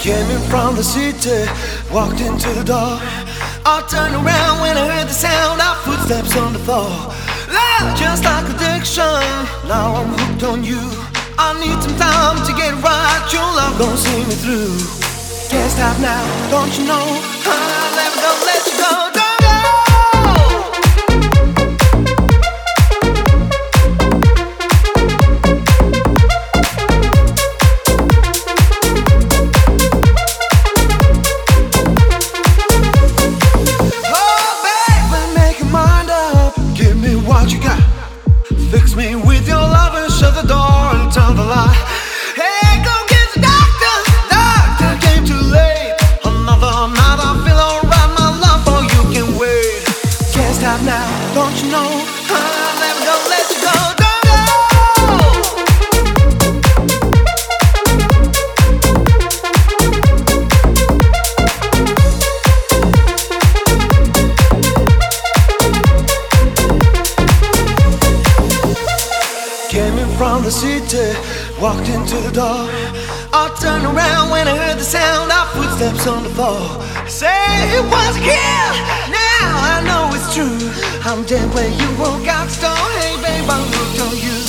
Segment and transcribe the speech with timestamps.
[0.00, 1.44] Came in from the city,
[1.92, 2.96] walked into the door.
[3.68, 6.88] I turned around when I heard the sound of footsteps on the floor.
[7.52, 9.04] Love, just like addiction,
[9.68, 10.80] now I'm hooked on you.
[11.36, 14.72] I need some time to get right, your love gon' see me through.
[15.52, 17.06] Can't stop now, don't you know?
[17.44, 18.59] I'll never gonna let
[50.84, 51.90] Now, don't you know?
[52.30, 53.70] I'm never gonna let you go.
[69.70, 71.14] Came in from the city,
[71.60, 72.68] walked into the.
[73.32, 76.58] I turned around when I heard the sound of footsteps on the floor.
[77.06, 77.30] Say
[77.78, 78.42] it was a.
[79.14, 80.58] Now I know true.
[81.04, 81.88] I'm dead when you
[82.28, 82.76] out the door.
[83.00, 84.40] Hey, babe, I'm hooked on you.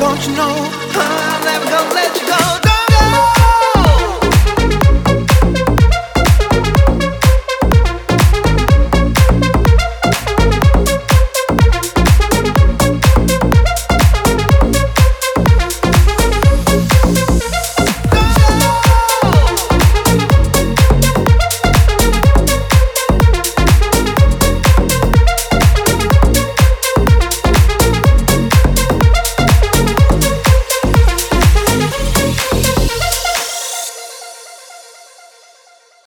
[0.00, 1.29] Don't you know?